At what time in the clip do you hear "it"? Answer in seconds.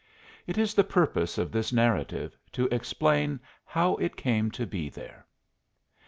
0.47-0.57, 3.97-4.15